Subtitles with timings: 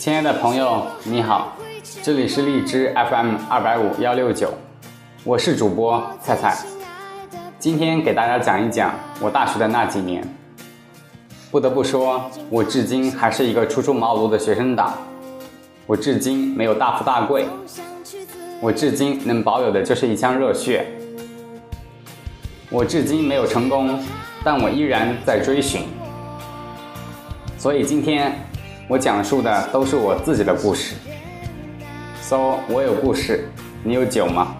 [0.00, 1.54] 亲爱的朋友，你好，
[2.02, 4.50] 这里是荔枝 FM 二百五幺六九，
[5.24, 6.56] 我是主播菜菜，
[7.58, 10.26] 今天给大家讲一讲我大学的那几年。
[11.50, 14.94] 不得不说，我至今还是一个初出茅庐的学生党，
[15.84, 17.44] 我至今没有大富大贵，
[18.58, 20.86] 我至今能保有的就是一腔热血，
[22.70, 24.02] 我至今没有成功，
[24.42, 25.82] 但我依然在追寻。
[27.58, 28.34] 所以今天
[28.90, 30.96] 我讲述的都是我自己的故事。
[32.20, 33.48] So，我有故事，
[33.84, 34.56] 你有酒吗？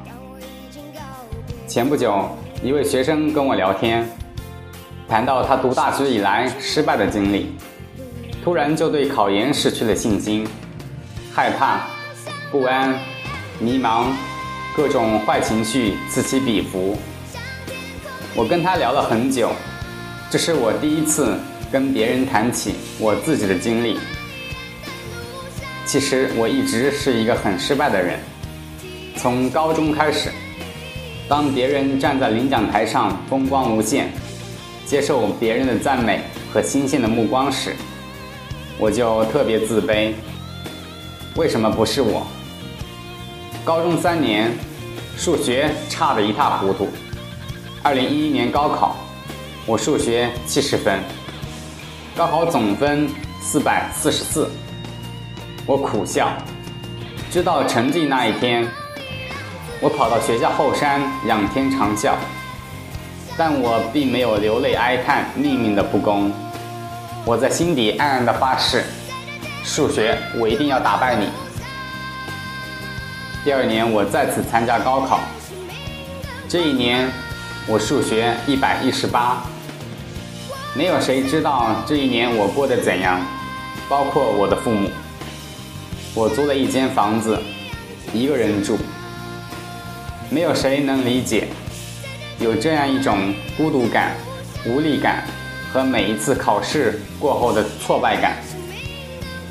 [1.66, 2.29] 前不久，
[2.63, 4.09] 一位学生跟我聊天，
[5.09, 7.57] 谈到他读大学以来失败的经历，
[8.45, 10.46] 突然就对考研失去了信心，
[11.35, 11.80] 害怕、
[12.52, 12.96] 不安、
[13.59, 14.12] 迷茫，
[14.77, 16.96] 各种坏情绪此起彼伏。
[18.37, 19.51] 我跟他聊了很久，
[20.30, 21.35] 这是我第一次。
[21.73, 23.96] 跟别人谈起我自己的经历，
[25.91, 28.16] 其实我一直是一个很失败的人。
[29.16, 30.30] 从高中开始，
[31.29, 34.09] 当别人站在领奖台上风光无限，
[34.87, 36.21] 接受别人的赞美
[36.55, 37.74] 和新鲜的目光时，
[38.79, 40.13] 我就特别自卑。
[41.35, 42.24] 为什么不是我？
[43.65, 44.49] 高中三年，
[45.16, 46.88] 数学差得一塌糊涂。
[47.83, 48.95] 二零一一年高考，
[49.66, 51.01] 我数学七十分。
[52.16, 53.09] 高考总分
[53.43, 54.49] 四百四十四，
[55.71, 56.32] 我苦笑。
[57.30, 58.66] 知道成绩那一天，
[59.80, 62.15] 我跑到学校后山仰天长啸，
[63.38, 66.33] 但我并没有流泪哀叹命运的不公。
[67.25, 68.83] 我在心底暗暗的发誓：
[69.62, 71.28] 数学，我一定要打败你。
[73.45, 75.21] 第二年，我再次参加高考。
[76.49, 77.09] 这一年，
[77.69, 79.41] 我数学一百一十八。
[80.75, 83.21] 没有谁知道这一年我过得怎样，
[83.89, 84.91] 包括我的父母。
[86.12, 87.38] 我租了一间房子，
[88.12, 88.76] 一个人住。
[90.28, 91.47] 没有谁能理解，
[92.41, 94.16] 有这样一种孤独感、
[94.66, 95.25] 无力感
[95.72, 98.38] 和每一次考试过后的挫败感，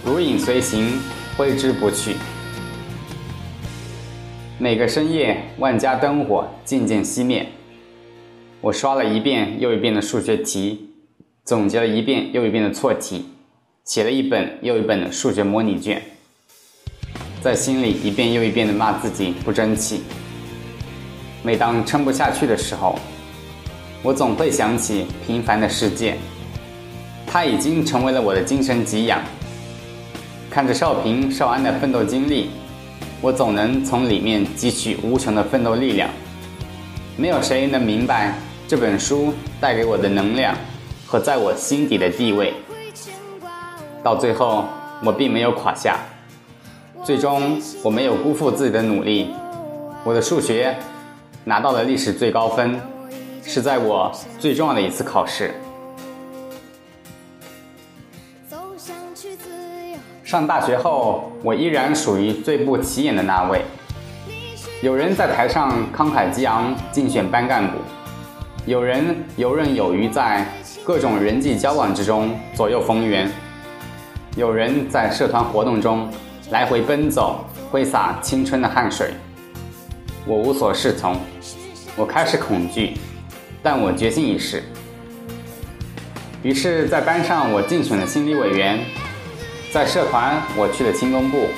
[0.05, 0.99] 如影随形，
[1.37, 2.15] 挥之不去。
[4.57, 7.47] 每个深夜，万家灯火渐渐熄灭，
[8.59, 10.89] 我刷了一遍又一遍的数学题。
[11.45, 13.25] 总结了一遍又一遍的错题，
[13.85, 16.03] 写了一本又一本的数学模拟卷，
[17.41, 20.03] 在心里一遍又一遍的骂自己不争气。
[21.41, 22.99] 每当撑不下去的时候，
[24.03, 26.17] 我总会想起平凡的世界，
[27.25, 29.21] 它已经成为了我的精神给养。
[30.49, 32.49] 看着少平、少安的奋斗经历，
[33.21, 36.09] 我总能从里面汲取无穷的奋斗力量。
[37.15, 38.33] 没有谁能明白
[38.67, 40.55] 这本书带给我的能量。
[41.11, 42.53] 和在我心底的地位，
[44.03, 44.63] 到最后
[45.03, 45.97] 我并没有垮下，
[47.03, 49.33] 最终我没有辜负自己的努力，
[50.03, 50.75] 我的数学
[51.43, 52.79] 拿到了历史最高分，
[53.43, 55.53] 是在我最重要的一次考试。
[60.23, 63.63] 上大学后，我依然属于最不起眼的那位，
[64.81, 67.77] 有人在台上慷慨激昂竞选班干部，
[68.65, 70.45] 有人游刃有余在。
[70.85, 73.29] 各种人际交往之中左右逢源，
[74.35, 76.09] 有人在社团活动中
[76.51, 79.13] 来回奔走，挥洒青春的汗水。
[80.25, 81.15] 我无所适从，
[81.95, 82.97] 我开始恐惧，
[83.61, 84.63] 但我决心一试。
[86.41, 88.79] 于是，在班上我竞选了心理委员，
[89.71, 91.49] 在社团我去了青工部。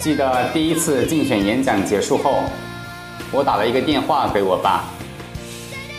[0.00, 2.44] 记得第一次竞选演讲结束后，
[3.30, 4.84] 我打了一个电话给我爸，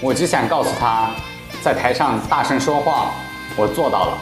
[0.02, 1.12] 我只想告诉他。
[1.62, 3.12] 在台上大声说话，
[3.56, 4.18] 我做到了。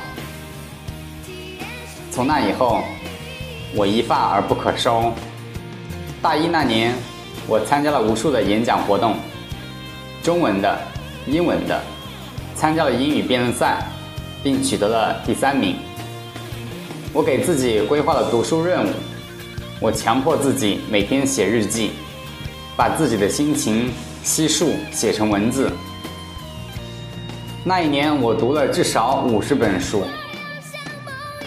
[2.09, 2.83] 从那以后，
[3.75, 5.12] 我一发而不可收。
[6.22, 6.94] 大一那年，
[7.48, 9.16] 我参加了无数的演讲活动，
[10.22, 10.80] 中文的、
[11.28, 11.81] 英文的，
[12.56, 13.84] 参加了英语辩论赛，
[14.44, 15.75] 并取得了第三名。
[17.12, 18.90] 我给自己规划了读书任务，
[19.80, 21.92] 我强迫自己每天写日记，
[22.75, 23.92] 把自己的心情
[24.24, 25.72] 悉数写成文字。
[27.66, 30.04] 那一年，我读了至少五十本书。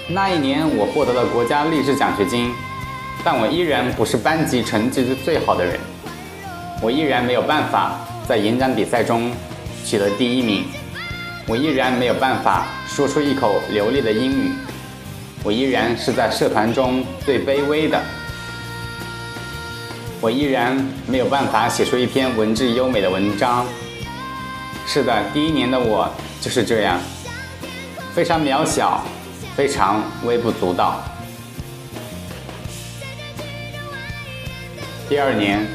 [0.09, 2.53] 那一年，我获得了国家励志奖学金，
[3.25, 5.81] 但我依然不是班级成绩最好的人。
[6.81, 9.33] 我依然没有办法在演讲比赛中
[9.85, 10.65] 取得第一名。
[11.49, 14.53] 我依然没有办法说出一口流利的英语。
[15.43, 18.01] 我依然是在社团中最卑微的。
[20.21, 20.77] 我依然
[21.09, 23.67] 没有办法写出一篇文质优美的文章。
[24.87, 26.09] 是的，第一年的我
[26.41, 27.01] 就是这样，
[28.15, 29.05] 非常渺小，
[29.57, 31.01] 非常微不足道。
[35.09, 35.67] 第二年，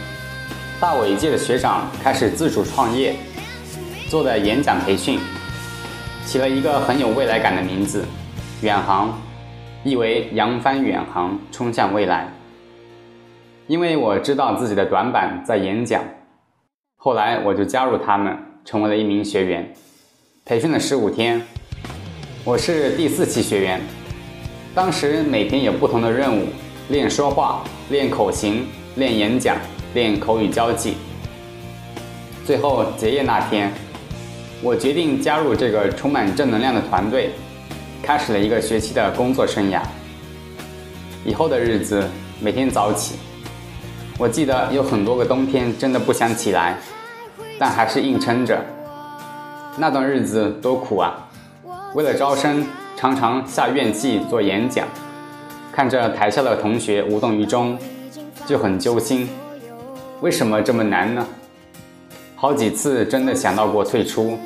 [0.80, 3.16] 大我一届的学长开始自主创业，
[4.08, 5.20] 做的演讲培训，
[6.28, 8.06] 起了一个很有未来感的名字——
[8.62, 9.20] 远航，
[9.84, 12.32] 意为扬帆远航，冲向未来。
[13.66, 16.04] 因为我知道自己的短板在演讲，
[16.98, 19.74] 后来我就加入他们，成为了一名学员。
[20.46, 21.42] 培训了十五天，
[22.44, 23.80] 我是第四期学员。
[24.74, 26.48] 当时每天有不同的任务：
[26.90, 28.66] 练说话、练口型、
[28.96, 29.56] 练演讲、
[29.94, 30.96] 练口语交际。
[32.44, 33.72] 最后结业那天，
[34.64, 37.30] 我决定加入这个充满正能量的团队，
[38.02, 39.80] 开始了一个学期的工作生涯。
[41.24, 42.04] 以后的日子，
[42.40, 43.18] 每天早起。
[44.18, 46.76] 我记得有很多个冬天真的不想起来，
[47.60, 48.60] 但还是硬撑着。
[49.78, 51.28] 那段日子多苦啊！
[51.94, 52.66] 为了招生，
[52.96, 54.88] 常常下院气做演讲，
[55.74, 57.78] 看着台下的同学无动于衷，
[58.46, 59.28] 就很揪心。
[60.22, 61.28] 为什么这么难呢？
[62.38, 64.40] 好几次真的想到过退出，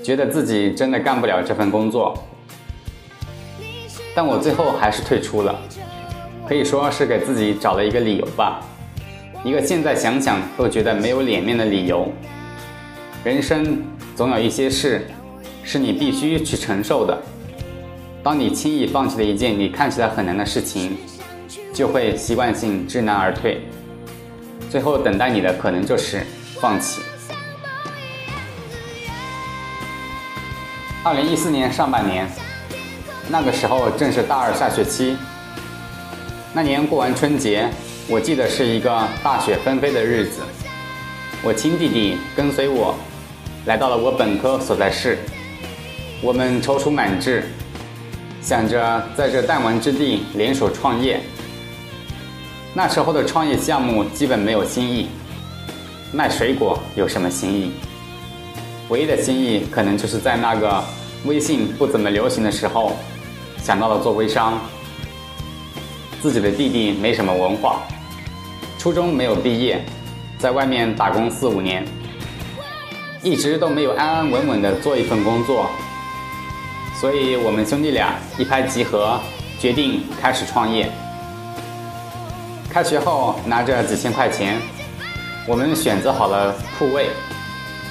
[0.00, 2.16] 觉得自己真的干不了这份工作，
[4.14, 5.58] 但我最后还是退出了，
[6.48, 8.60] 可以说是给自己找了一个理由吧。
[9.42, 12.12] 一个现在想想都觉得没有脸面的理由。
[13.24, 13.82] 人生
[14.14, 15.06] 总有一些事
[15.64, 17.18] 是你必须去承受的。
[18.22, 20.96] 当你轻易放弃了一件你看起来很难的事情，
[21.72, 23.62] 就会习惯性知难而退，
[24.70, 26.24] 最后等待你的可能就是
[26.60, 27.00] 放弃。
[31.02, 32.28] 二零一四年上半年，
[33.28, 35.16] 那个时候正是大二下学期。
[36.52, 37.68] 那年过完春节。
[38.06, 40.42] 我记得是一个大雪纷飞的日子，
[41.42, 42.94] 我亲弟弟跟随我
[43.64, 45.20] 来到了我本科所在市，
[46.22, 47.44] 我们踌躇满志，
[48.40, 51.20] 想着在这弹丸之地联手创业。
[52.72, 55.08] 那时候的创业项目基本没有新意，
[56.12, 57.72] 卖水果有什么新意？
[58.88, 60.82] 唯一的新意可能就是在那个
[61.24, 62.92] 微信不怎么流行的时候，
[63.62, 64.60] 想到了做微商。
[66.22, 67.82] 自己的弟弟没什么文化。
[68.78, 69.84] 初中没有毕业，
[70.38, 71.84] 在外面打工四五年，
[73.22, 75.70] 一直都没有安安稳稳的做一份工作，
[77.04, 79.20] 所以我们兄弟俩一拍即合，
[79.60, 80.90] 决定开始创业。
[82.70, 84.58] 开学后拿着几千块钱，
[85.46, 87.10] 我们选择好了铺位，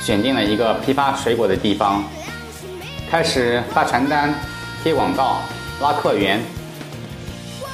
[0.01, 2.03] 选定了一个批发水果的地方，
[3.07, 4.33] 开始发传单、
[4.81, 5.41] 贴广告、
[5.79, 6.41] 拉客源，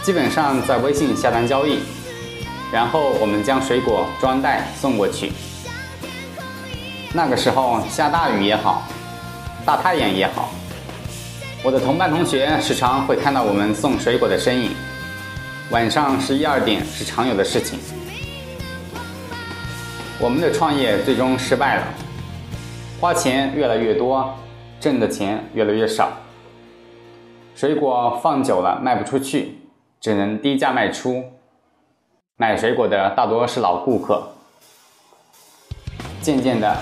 [0.03, 1.80] 基本上在微信下单交易。
[2.69, 5.31] 然后我们将水果装袋送过去。
[7.13, 8.83] 那个时候下大雨也好，
[9.65, 10.50] 大太阳也好，
[11.61, 14.71] 我的同班同学时常会看到我们送水果的身影。
[15.71, 17.77] 晚上十一二点是常有的事情。
[20.22, 21.84] 我们的创业最终失败了，
[23.01, 24.34] 花钱越来越多，
[24.79, 26.10] 挣的钱越来越少。
[27.55, 29.60] 水果放久了卖不出去，
[30.00, 31.22] 只能低价卖出。
[32.38, 34.25] 买水果的大多是老顾客，
[36.22, 36.74] 渐渐的，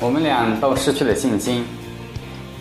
[0.00, 1.64] 我们俩都失去了信心。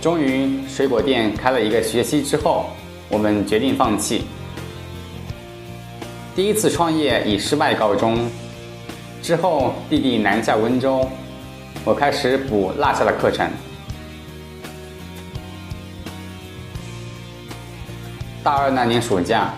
[0.02, 2.68] 终于，水果店开了一个学期之后，
[3.10, 4.24] 我们决定放弃。
[6.34, 8.18] 第一次创业以失败告终。
[9.22, 11.06] 之后，弟弟南下温州，
[11.84, 13.52] 我开始补落下的课程。
[18.42, 19.54] 大二那年暑假。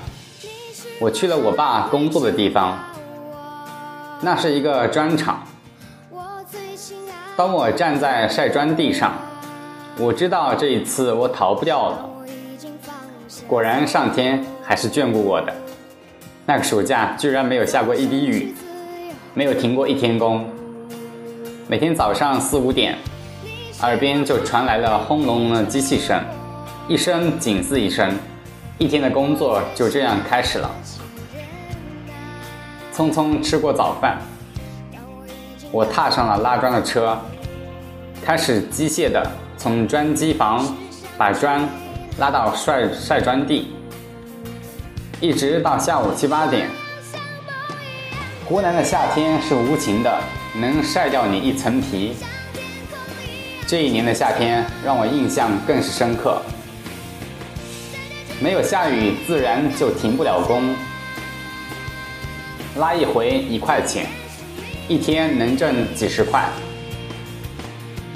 [1.00, 2.80] 我去了我爸工作的地方，
[4.22, 5.44] 那是一个砖厂。
[7.38, 9.14] 当我站在晒砖地上，
[10.02, 12.10] 我知道这一次我逃不掉了。
[13.48, 15.54] 果然，上天还是眷顾我的。
[16.44, 18.56] 那个暑假居然没有下过一滴雨，
[19.36, 20.50] 没有停过一天工。
[21.68, 22.98] 每天早上四五点，
[23.82, 26.20] 耳边就传来了轰隆隆的机器声，
[26.88, 28.12] 一声紧似一声。
[28.80, 30.72] 一天的工作就这样开始了。
[32.92, 34.18] 匆匆吃过早饭，
[35.72, 37.16] 我踏上了拉砖的车，
[38.24, 39.24] 开始机械的
[39.62, 40.76] 从砖机房
[41.20, 41.70] 把砖
[42.18, 43.68] 拉到晒晒砖地，
[45.20, 46.68] 一直到下午七八点。
[48.44, 50.20] 湖南的夏天是无情的，
[50.60, 52.16] 能晒掉你一层皮。
[53.68, 56.42] 这一年的夏天让我印象更是深刻。
[58.42, 60.74] 没有下雨，自然就停不了工。
[62.78, 64.08] 拉一回一块钱，
[64.88, 66.50] 一天能挣几十块。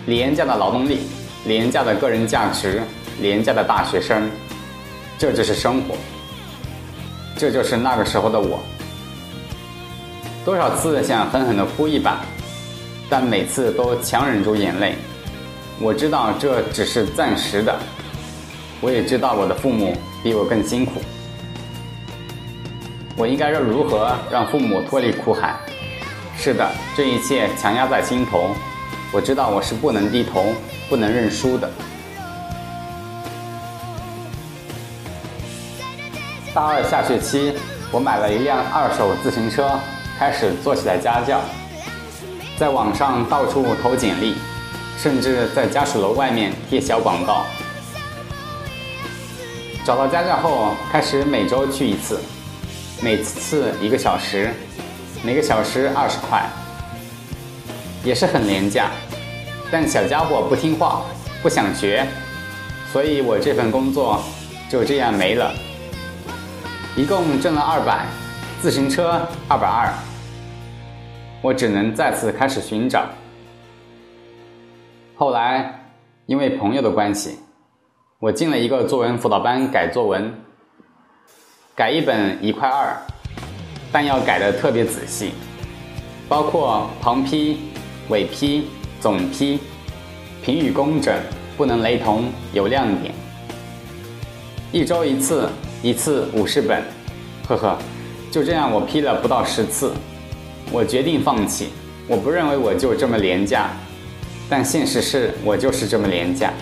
[0.07, 1.01] 廉价的劳动力，
[1.45, 2.81] 廉价的个人价值，
[3.21, 4.29] 廉价的大学生，
[5.17, 5.95] 这就是生活，
[7.37, 8.59] 这就是那个时候的我。
[10.43, 12.21] 多少次想狠狠的哭一把，
[13.09, 14.95] 但每次都强忍住眼泪。
[15.79, 17.77] 我知道这只是暂时的，
[18.81, 21.01] 我也知道我的父母比我更辛苦。
[23.17, 25.55] 我应该要如何让父母脱离苦海？
[26.37, 28.49] 是的，这一切强压在心头。
[29.11, 30.53] 我知道我是不能低头、
[30.89, 31.69] 不能认输的。
[36.53, 37.53] 大二下学期，
[37.91, 39.79] 我买了一辆二手自行车，
[40.17, 41.41] 开始做起来家教，
[42.57, 44.35] 在网上到处投简历，
[44.97, 47.45] 甚至在家属楼外面贴小广告。
[49.85, 52.19] 找到家教后，开始每周去一次。
[53.01, 54.53] 每次一个小时，
[55.21, 56.49] 每个小时二十块，
[58.05, 58.89] 也是很廉价。
[59.69, 61.01] 但小家伙不听话，
[61.41, 62.07] 不想学，
[62.93, 64.23] 所以我这份工作
[64.69, 65.51] 就这样没了。
[66.95, 68.05] 一共挣了二百，
[68.61, 69.91] 自行车二百二，
[71.41, 73.05] 我只能再次开始寻找。
[75.15, 75.87] 后来
[76.27, 77.39] 因为朋友的关系，
[78.19, 80.33] 我进了一个作文辅导班改作文。
[81.75, 82.95] 改一本一块二，
[83.91, 85.33] 但要改的特别仔细，
[86.29, 87.59] 包括旁批、
[88.09, 88.67] 尾批、
[88.99, 89.59] 总批，
[90.43, 91.15] 评语工整，
[91.57, 93.13] 不能雷同，有亮点。
[94.71, 95.49] 一周一次，
[95.81, 96.83] 一次五十本，
[97.47, 97.77] 呵呵，
[98.29, 99.91] 就这样我批了不到十次，
[100.71, 101.69] 我决定放弃。
[102.07, 103.69] 我不认为我就这么廉价，
[104.47, 106.53] 但现实是我就是这么廉价。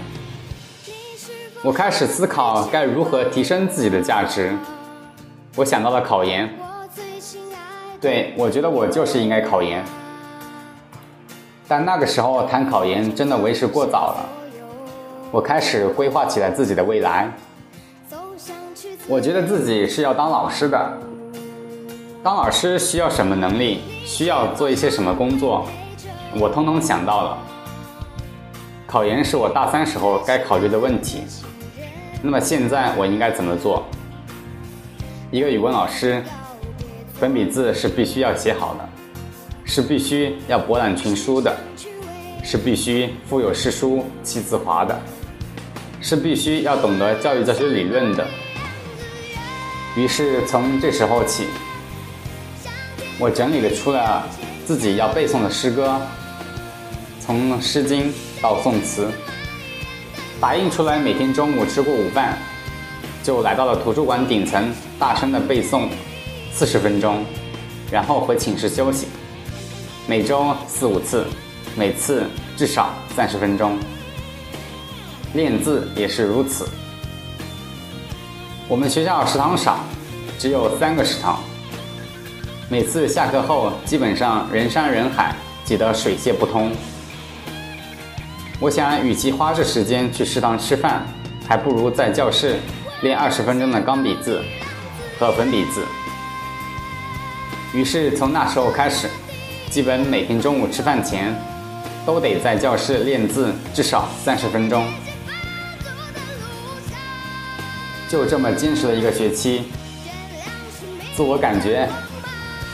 [1.62, 4.54] 我开始思考该如何提升自己的价值。
[5.56, 6.50] 我想到了考研，
[8.00, 9.84] 对我觉得我就是应该考研，
[11.74, 14.30] 但那个时候谈考研真的为时过早了。
[15.32, 17.32] 我开始规划起来自己的未来，
[19.08, 20.98] 我觉得自己是要当老师的，
[22.22, 25.66] 当老师需要什么能力，需要做一些什么工作，
[26.40, 27.38] 我通通想到了。
[28.86, 31.24] 考研是我大三时候该考虑的问题，
[32.22, 33.82] 那么现在我应该怎么做？
[35.32, 36.22] 一个语文老师，
[37.16, 38.88] 粉笔字是必须要写好的，
[39.66, 41.56] 是必须要博览群书的，
[42.44, 45.00] 是必须腹有诗书气自华的，
[46.02, 48.28] 是必须要懂得教育教学理论的。
[49.96, 51.46] 于是从这时候起，
[53.20, 54.28] 我整理了出了
[54.66, 56.00] 自己要背诵的诗歌，
[57.20, 59.08] 从《诗经》到宋词，
[60.40, 62.38] 打印出来，每天中午吃过午饭。
[63.24, 65.88] 就来到了图书馆顶层，大声的背诵
[66.52, 67.24] 四十分钟，
[67.90, 69.08] 然后回寝室休息。
[70.06, 71.26] 每周四五次，
[71.78, 73.78] 每次至少三十分钟。
[75.34, 76.68] 练字也是如此。
[78.68, 79.80] 我们学校食堂少，
[80.38, 81.40] 只有三个食堂。
[82.70, 85.34] 每次下课后，基本上人山人海，
[85.64, 86.72] 挤得水泄不通。
[88.60, 91.06] 我想，与其花这时间去食堂吃饭，
[91.48, 92.60] 还不如在教室。
[93.02, 94.42] 练二十分钟的钢笔字
[95.20, 95.86] 和粉笔字，
[97.74, 99.10] 于是从那时候开始，
[99.74, 101.36] 基本每天中午吃饭前，
[102.06, 104.86] 都得在教室练字至少三十分钟。
[108.08, 109.64] 就这么坚持了一个学期，
[111.16, 111.90] 自我感觉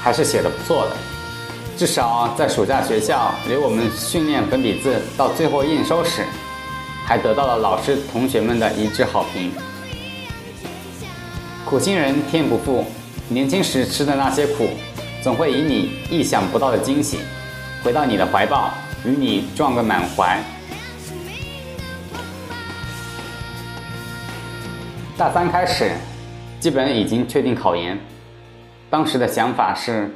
[0.01, 0.97] 还是写的不错的，
[1.77, 6.25] 至少在暑假学校留我们训练粉笔字到最后验收时，
[7.05, 9.53] 还得到了老师同学们的一致好评。
[11.63, 12.83] 苦心人天不负，
[13.29, 14.67] 年轻时吃的那些苦，
[15.21, 17.19] 总会以你意想不到的惊喜，
[17.83, 18.71] 回到你的怀抱，
[19.05, 20.41] 与你撞个满怀。
[25.17, 25.91] 大三开始，
[26.61, 27.99] 基本已经确定考研，
[28.89, 30.09] 当时的想法是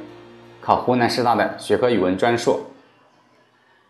[0.62, 2.58] 考湖南师大的学科语文专硕，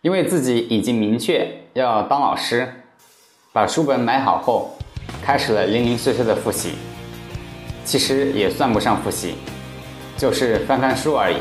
[0.02, 2.82] 因为自己已经明确要当老师，
[3.52, 4.76] 把书本买好后，
[5.22, 6.72] 开始了零零碎碎的复习。
[7.84, 9.36] 其实也算不上复习，
[10.16, 11.36] 就是翻翻书而已。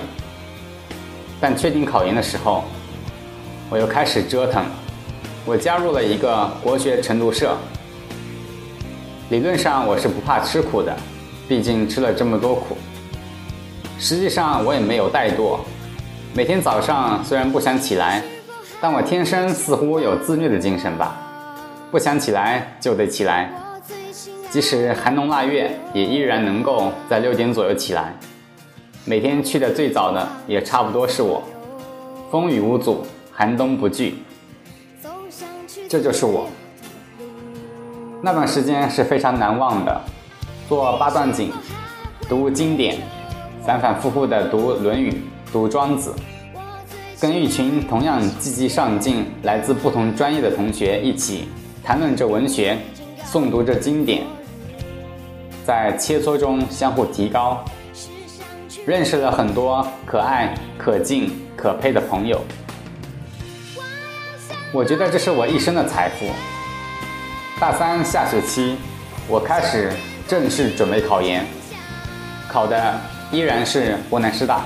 [1.40, 2.64] 但确定考研的时候，
[3.70, 4.64] 我又开始折腾。
[5.46, 7.58] 我加入了一个国学晨读社。
[9.30, 10.96] 理论上我是不怕吃苦的，
[11.48, 12.78] 毕竟吃了这么多苦。
[14.00, 15.60] 实际上我也没有怠惰。
[16.34, 18.24] 每天早上虽然不想起来，
[18.80, 21.18] 但我天生似乎有自虐的精神吧，
[21.92, 23.52] 不想起来就得起来。
[24.50, 28.14] 即使寒冬腊月，也依然能够在六点左右起来。
[29.06, 31.44] 每天去的最早的也差不多是我，
[32.32, 34.16] 风雨无阻，寒冬不惧。
[35.90, 36.48] 这就是我。
[38.22, 40.02] 那段时间是非常难忘的，
[40.70, 41.52] 做八段锦，
[42.30, 42.98] 读经典，
[43.66, 45.12] 反反复复的读《论语》、
[45.52, 46.16] 读《庄子》，
[47.22, 51.50] 跟一群同样积极上进、来自不同专业的同学一起
[51.84, 52.78] 谈论着文学，
[53.26, 54.24] 诵读着经典，
[55.66, 57.62] 在切磋中相互提高，
[58.86, 62.42] 认识了很多可爱、可敬、可佩的朋友。
[64.74, 66.26] 我觉得这是我一生的财富。
[67.62, 68.76] 大三下学期，
[69.26, 69.90] 我开始
[70.28, 71.46] 正式准备考研，
[72.50, 73.00] 考的
[73.32, 74.64] 依然是湖南师大。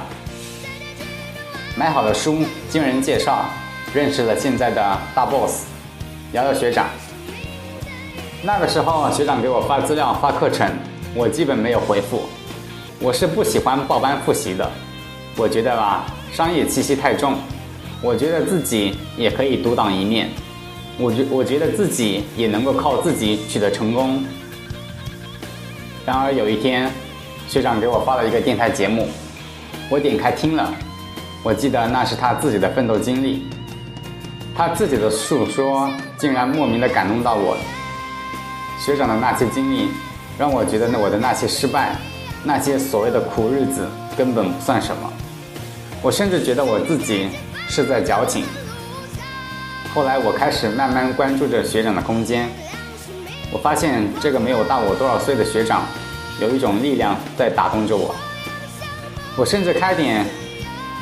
[1.76, 2.40] 买好了书，
[2.72, 3.46] 经人介绍，
[3.94, 5.66] 认识了现在的大 boss，
[6.32, 6.88] 瑶瑶学长。
[8.42, 10.72] 那个时候，学长给我发资料、发课程，
[11.14, 12.24] 我基本没有回复。
[13.00, 14.70] 我是不喜欢报班复习的，
[15.36, 17.36] 我觉得吧，商业气息太重。
[18.02, 20.30] 我觉得自己也可以独当一面，
[20.98, 24.24] 我觉我觉得自己也能够靠自己取得成功。
[26.06, 26.92] 然而有一天，
[27.48, 29.08] 学长给我发了一个电台节目，
[29.90, 30.74] 我点开听了，
[31.44, 33.48] 我记得那是他自己的奋斗经历，
[34.56, 35.88] 他自己的诉说
[36.18, 37.56] 竟然莫名的感动到我。
[38.80, 39.88] 学长的那些经历，
[40.38, 41.96] 让我觉得我的那些失败，
[42.48, 43.86] 那些所谓的苦日子
[44.18, 45.14] 根本不算什么。
[46.02, 47.30] 我甚至觉得我自己。
[47.70, 48.46] 是在矫情。
[49.94, 52.48] 后来我开始慢慢关注着学长的空间，
[53.52, 55.84] 我发现这个没有大我多少岁的学长，
[56.40, 58.16] 有一种力量在打动着我。
[59.36, 60.26] 我甚至开点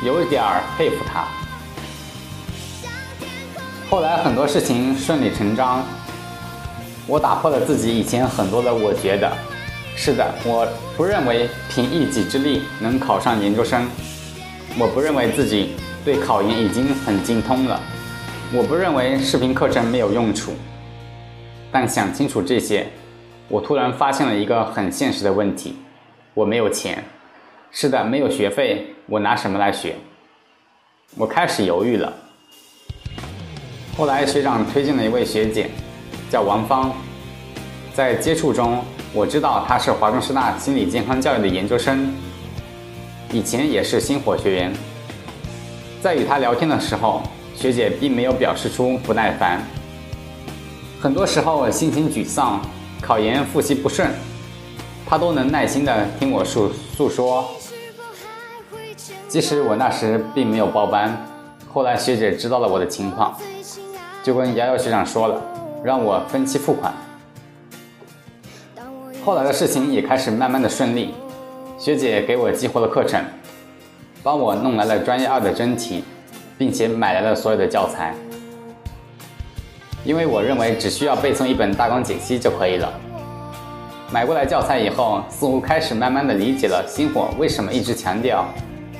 [0.04, 0.42] 有一点
[0.76, 1.24] 佩服他。
[3.88, 5.84] 后来很多事情顺理成章，
[7.06, 9.32] 我打破了自己以前很多的我觉得，
[9.96, 13.88] 是的，我不认为凭一己之力能考上研究生，
[14.78, 15.70] 我不认为自己。
[16.04, 17.80] 对考研已经很精通了，
[18.52, 20.52] 我不认为视频课程没有用处。
[21.72, 22.86] 但想清楚这些，
[23.48, 25.74] 我突然发现了一个很现实的问题：
[26.32, 27.02] 我没有钱。
[27.72, 29.96] 是的，没有学费，我拿什么来学？
[31.16, 32.12] 我开始犹豫了。
[33.96, 35.68] 后来学长推荐了一位学姐，
[36.30, 36.94] 叫王芳。
[37.96, 42.12] 在接触中，我知道她是华中师大心理健康教育的研究生，
[43.32, 44.70] 以前也是星火学员。
[46.02, 47.22] 在与他聊天的时候，
[47.54, 49.62] 学姐并没有表示出不耐烦。
[51.00, 52.60] 很多时候心情沮丧、
[53.00, 54.10] 考研复习不顺，
[55.06, 57.48] 她都能耐心的听我诉诉说。
[59.26, 61.16] 即使我那时并没有报班，
[61.72, 63.34] 后来学姐知道了我的情况，
[64.22, 65.42] 就跟瑶瑶学长说了，
[65.82, 66.92] 让我分期付款。
[69.26, 71.12] 后来的事情也开始慢慢的顺利，
[71.76, 73.20] 学姐给我激活了课程。
[74.22, 76.04] 帮我弄来了专业二的真题，
[76.56, 78.14] 并且买来了所有的教材，
[80.04, 82.88] 因为我认为只需要背诵一本大纲解析就可以了。
[84.12, 88.46] 买过来教材以后，似乎开始慢慢的理解了星火为什么一直强调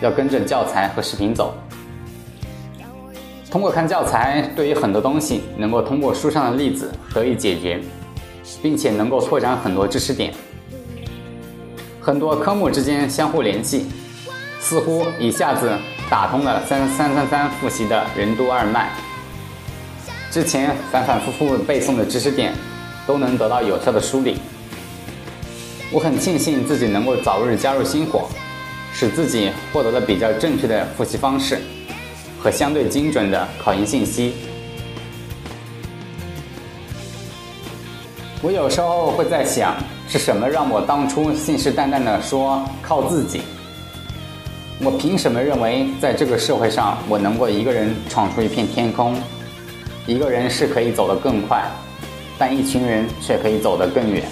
[0.01, 1.55] 要跟着教材和视频走。
[3.49, 7.81] 通过看教材，对于很多东西能够通过书上的例子得以解决，
[8.63, 10.33] 并且能够拓展很多知识点，
[12.01, 13.87] 很多科目之间相互联系。
[14.59, 15.71] 似乎一下子
[16.11, 18.91] 打通了三三三三复习的任督二脉，
[20.29, 22.53] 之前反反复复背诵的知识点
[23.07, 24.39] 都能得到有效的梳理。
[25.93, 28.29] 我很庆幸自己能够早日加入星火，
[28.93, 31.61] 使自己获得了比较正确的复习方式
[32.41, 34.35] 和相对精准的考研信息。
[38.47, 39.75] 我有时候会在想，
[40.09, 43.41] 是什么让我当初信誓旦旦的说靠自己？
[44.81, 49.17] 我凭什么认为在这个社会上，我能够一个人闯出一片天空？
[50.07, 51.65] 一个人是可以走得更快，
[52.39, 54.23] 但一群人却可以走得更远。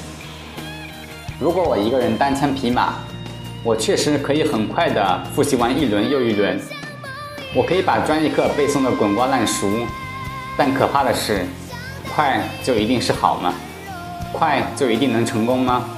[1.41, 2.95] 如果我一个人单枪匹马，
[3.65, 6.57] 我确实可以很快地复习完一轮又一轮，
[7.53, 9.69] 我可以把专业课背诵得滚瓜烂熟。
[10.57, 11.45] 但可怕的是，
[12.15, 13.53] 快就一定是好吗？
[14.37, 15.89] 快就一定能成功吗？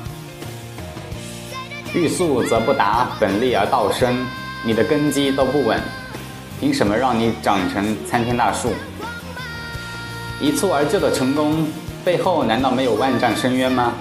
[1.94, 4.26] 欲速则不达，本立而道生。
[4.62, 5.80] 你的根基都不稳，
[6.60, 8.74] 凭什么让你长成参天大树？
[10.40, 11.66] 一蹴而就的成功
[12.04, 13.92] 背后，难道没有万丈深渊吗？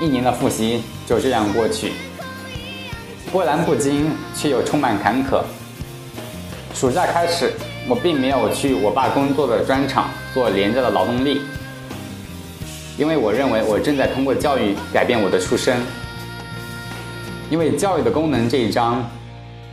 [0.00, 1.92] 一年的复习就这样过去，
[3.30, 5.42] 波澜不惊，却又充满坎坷。
[6.74, 7.52] 暑假开始，
[7.88, 11.42] 我并没有去我爸工作的砖厂做廉价的劳动力。
[12.98, 15.80] 因为我认为我正在通过教育改变我的出身。
[17.50, 19.04] 因为教育的功能这一章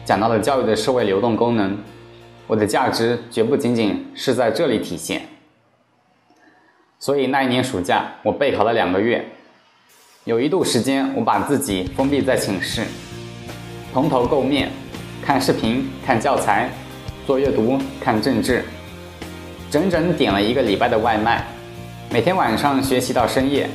[0.04, 1.78] 讲到了教育的社会流动功能，
[2.48, 5.22] 我的价值绝不仅仅是在这里体现。
[6.98, 9.26] 所以那一年暑假我备考了两个月，
[10.26, 12.84] 有一度时间我把自己封闭在寝室，
[13.94, 14.70] 蓬头垢面，
[15.24, 16.70] 看视频、看教材、
[17.30, 18.66] 做阅读、看政治，
[19.70, 21.46] 整整点了一个礼拜的外卖，
[22.10, 23.70] 每天晚上学习到深夜。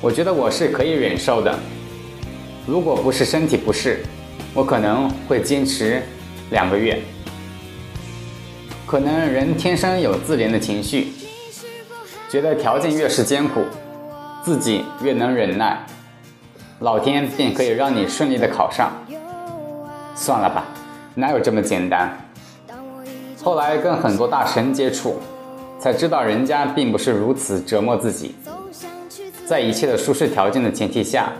[0.00, 1.54] 我觉得我是可以忍受的，
[2.66, 4.02] 如果不是身体不适，
[4.54, 6.02] 我可能会坚持
[6.50, 6.98] 两个月。
[8.86, 11.08] 可能人天生有自怜的情绪。
[12.30, 13.66] 觉得条件越是艰苦，
[14.42, 15.78] 自己越能忍耐，
[16.78, 18.90] 老天便可以让你顺利的考上。
[20.14, 20.64] 算了吧，
[21.14, 22.10] 哪有这么简单？
[23.42, 25.18] 后来跟很多大神接触，
[25.78, 28.34] 才知道人家并不是如此折磨自己。
[29.46, 31.32] 在一切的舒适条件的前提下，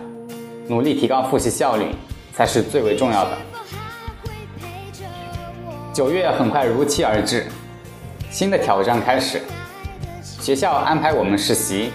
[0.67, 1.85] 努力提高复习效率
[2.33, 3.37] 才是最为重要的。
[5.93, 7.45] 九月很快如期而至，
[8.31, 9.41] 新的挑战开始。
[10.23, 11.91] 学校安排我们实习，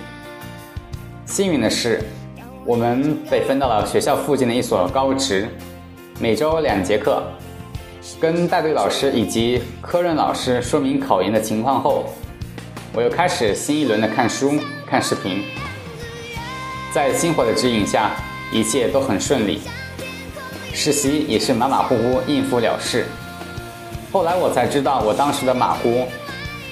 [1.24, 2.00] 幸运的是，
[2.64, 5.48] 我们被分到了学校附近的一所高职，
[6.20, 7.24] 每周两节课。
[8.20, 12.06] 跟带队老师以及科任老师说明考研的情况后，
[12.92, 15.44] 我又开始新一轮的看书、看视频。
[16.92, 18.12] 在星火的指引下，
[18.52, 19.60] 一切都很顺利，
[20.72, 23.06] 实习也是马马虎虎应付了事。
[24.12, 26.06] 后来我才知道，我当时的马虎。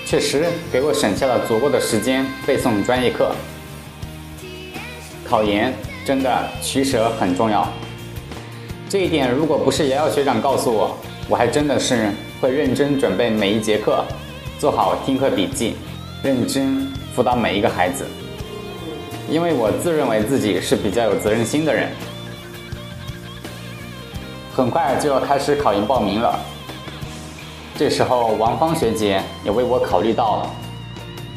[0.07, 3.35] 确实给我省下了足够的时间背诵专业课。
[5.27, 5.73] 考研
[6.05, 7.67] 真的取舍很重要，
[8.87, 10.95] 这一点如果不是瑶瑶学长告诉我，
[11.27, 14.05] 我还真的是会认真准备每一节课，
[14.59, 15.75] 做好听课笔记，
[16.23, 18.05] 认真辅导每一个孩子。
[19.31, 21.89] 因为我自认为自己是比较有责任心的人。
[24.55, 26.39] 很快就要开始考研报名了。
[27.75, 30.51] 这时候，王芳学姐也为我考虑到了，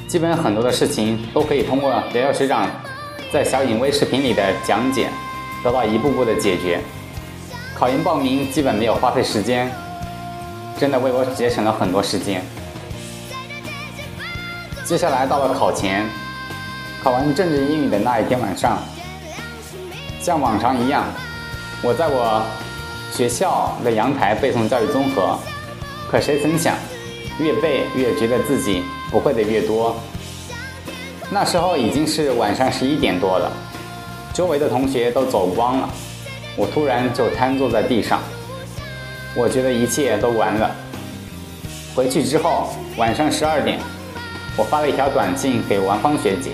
[0.06, 2.70] 基本很多的事情都可以通过瑶瑶学长
[3.32, 5.08] 在小影微视频里的讲解，
[5.64, 6.82] 得到一步步的解决。
[7.78, 9.72] 考研报名基本没有花费时间，
[10.80, 12.42] 真的为我节省了很多时间。
[14.84, 16.04] 接下来到了考前，
[17.04, 18.80] 考完政治英语的那一天晚上，
[20.20, 21.04] 像往常一样，
[21.84, 22.42] 我在我
[23.14, 25.38] 学校的阳台背诵教育综合。
[26.10, 26.74] 可谁曾想，
[27.38, 29.96] 越背越觉得自己不会的越多。
[31.30, 33.52] 那时候已经是晚上十一点多了，
[34.34, 35.88] 周围的同学都走光了，
[36.58, 38.20] 我突然就瘫坐在地上。
[39.36, 40.70] 我觉得一切都完了。
[41.96, 43.80] 回去之后，晚上十二点，
[44.58, 46.52] 我发了一条短信给王芳学姐，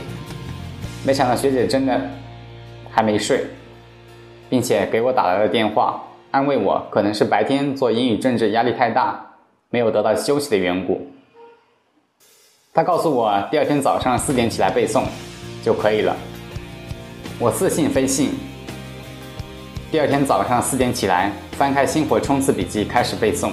[1.05, 1.99] 没想到学姐真的
[2.91, 3.45] 还没睡，
[4.49, 9.25] 并且给我打来了电话，安慰我可能是白天做英语政治压力太大。
[9.69, 11.01] 没有得到休息的缘故，
[12.75, 15.03] 她告诉我第二天早上四点起来背诵
[15.63, 16.15] 就可以了。
[17.39, 18.52] 我似信非信。
[19.93, 23.51] 第二天早上四点起来，翻开星火冲刺笔记开始背诵，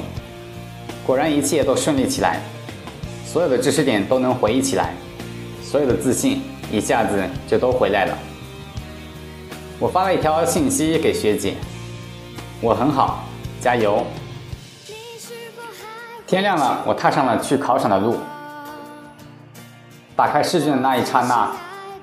[1.07, 2.41] 果然一切都顺利起来，
[3.27, 4.95] 所有的知识点都能回忆起来，
[5.63, 6.41] 所有的自信
[6.73, 8.17] 一下子就都回来了。
[9.79, 11.57] 我发了一条信息给学姐
[12.63, 13.23] ：“我很好，
[13.61, 14.03] 加油。”
[16.27, 18.17] 天亮了，我踏上了去考场的路。
[20.17, 21.53] 打开试卷的那一刹那，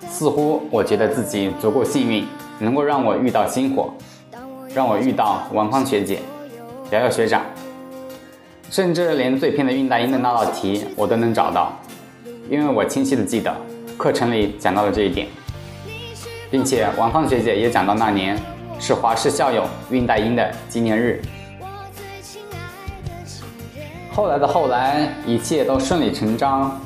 [0.08, 2.28] 似乎我觉得自己足够幸运，
[2.60, 3.92] 能够让我遇到星火，
[4.78, 6.20] 让我遇到王芳学姐、
[6.92, 7.42] 瑶瑶学长，
[8.70, 11.74] 甚至连最偏的韵大音的那道题我都能找到，
[12.48, 13.52] 因为我清晰的记得
[13.98, 15.26] 课程里讲到了这一点，
[16.52, 18.38] 并且王芳学姐也讲到那年
[18.78, 21.24] 是华师校友韵大音的纪念日。
[24.14, 26.80] 后来的后来，一切都顺理成章。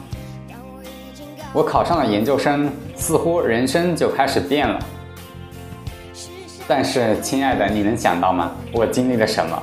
[1.51, 4.79] 我考上了研究生，似乎人生就开始变了。
[6.73, 8.49] 但是，亲爱的，你能想到吗？
[8.71, 9.61] 我经历了什么？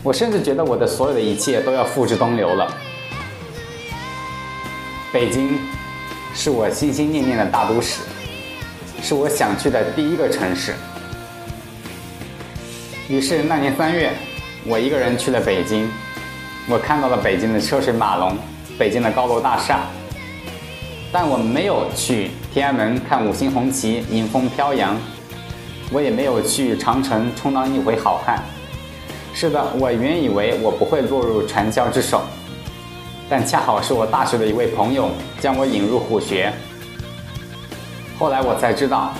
[0.00, 2.72] 我甚至觉得我的所有的一切都要付之东流了。
[5.12, 5.58] 北京，
[6.32, 8.02] 是我心心念念的大都市，
[9.02, 10.74] 是我想去的第一个城市。
[13.08, 14.12] 于是那年三月，
[14.66, 15.90] 我一个人去了北京。
[16.68, 18.38] 我看到了北京的车水马龙，
[18.78, 19.80] 北京的高楼大厦，
[21.10, 24.96] 但我没有去天安门看五星红旗迎风飘扬，
[25.94, 28.42] 我也没有去长城充当一回好汉。
[29.32, 32.22] 是的，我原以为我不会落入传销之手，
[33.30, 36.52] 但恰好是我大学的一位朋友将我引入虎穴。
[38.18, 39.14] 后来我才知道，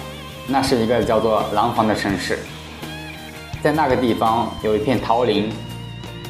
[0.48, 2.40] 那是一个叫做廊坊的城市，
[3.62, 5.52] 在那个地方有一片桃林。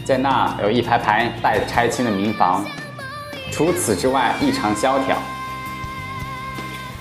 [0.04, 2.62] 在那有一排排待拆迁的民房，
[3.50, 5.16] 除此之外异常萧条。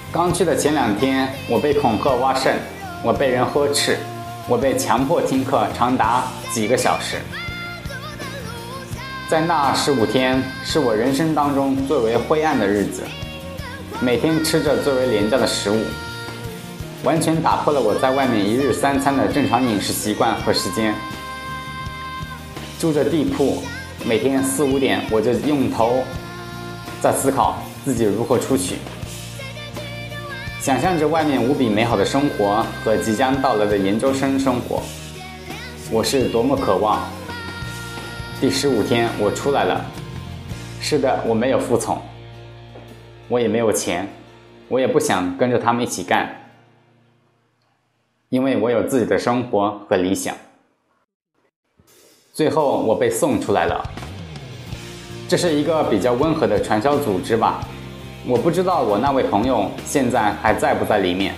[0.09, 2.55] 刚去的前两天，我被恐吓挖肾，
[3.05, 3.97] 我被人呵斥，
[4.47, 7.17] 我被强迫听课长达几个小时。
[9.29, 13.03] 在那十五天，是我人生当中最为灰暗的日子。
[13.99, 15.83] 每天吃着最为廉价的食物，
[17.03, 20.95] 完全打破了我在外面一日三餐的正常饮食习惯和时间。
[22.79, 23.61] 住着地铺，
[24.05, 26.05] 每天四五点我就用头
[27.01, 28.77] 在思考自己如何出去，
[30.63, 34.81] 想象着外面无比美好的生活和即将到来的研究生生活，
[35.91, 37.05] 我是多么渴望。
[38.39, 39.85] 第十五天我出来了，
[40.79, 42.01] 是的，我没有服从。
[43.27, 44.07] 我也没有钱，
[44.69, 46.33] 我也不想跟着他们一起干，
[48.29, 50.33] 因为我有自己的生活和理想。
[52.31, 53.83] 最后我被送出来了，
[55.27, 57.61] 这是一个比较温和的传销组织吧？
[58.25, 61.35] 我不知道我那位朋友现在还在不在里面，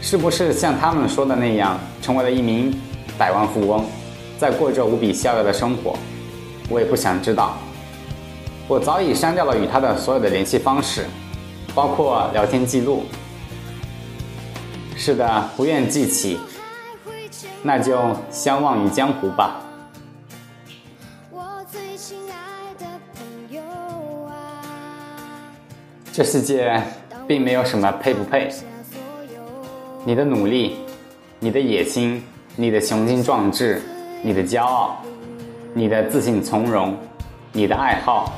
[0.00, 2.76] 是不是像他们说的那样成为了一名
[3.16, 3.84] 百万富翁，
[4.36, 5.96] 在过着无比逍遥的生活？
[6.68, 7.56] 我也不想知道。
[8.66, 11.06] 我早已删掉了与他的所有的联系方式，
[11.76, 13.04] 包括聊天记录。
[14.96, 16.40] 是的，不愿记起，
[17.62, 17.96] 那就
[18.32, 19.60] 相忘于江湖吧。
[26.18, 26.82] 这世界
[27.28, 28.50] 并没有什么配不配，
[30.04, 30.78] 你的努力，
[31.38, 32.20] 你的野心，
[32.56, 33.80] 你的雄心壮志，
[34.20, 35.00] 你的骄傲，
[35.72, 36.96] 你的自信从容，
[37.52, 38.32] 你的爱好。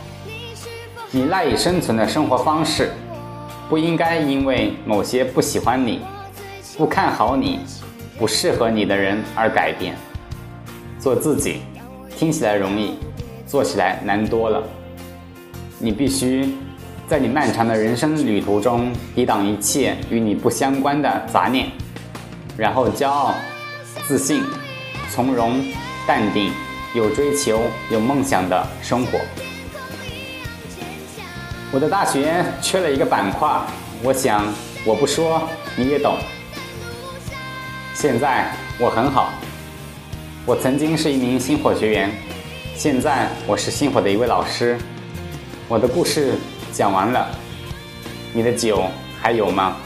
[1.10, 2.90] 你赖以生存的生活方式，
[3.70, 6.02] 不应该因为某些不喜欢你、
[6.76, 7.60] 不看好你、
[8.18, 9.96] 不适合你的人而改变。
[10.98, 11.62] 做自己，
[12.14, 12.98] 听起来容易，
[13.46, 14.62] 做起来难多了。
[15.78, 16.46] 你必须
[17.10, 21.66] 在你漫长的人生旅途中抵挡一切与你不相关的杂念，
[22.56, 23.34] 然后骄傲、
[24.06, 24.44] 自信、
[25.10, 25.60] 从容、
[26.06, 26.52] 淡定、
[26.94, 29.18] 有追求、有梦想的生活。
[31.72, 33.60] 我的大学缺了一个板块，
[34.04, 34.46] 我想
[34.84, 35.42] 我不说
[35.74, 36.16] 你也懂。
[37.92, 39.32] 现在我很好，
[40.46, 42.12] 我曾经是一名星火学员，
[42.76, 44.78] 现在我是星火的一位老师。
[45.66, 46.34] 我的故事
[46.72, 47.26] 讲完了，
[48.32, 48.84] 你的酒
[49.20, 49.76] 还有吗？